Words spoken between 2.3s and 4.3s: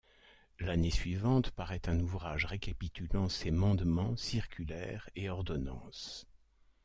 récapitulant ses mandements,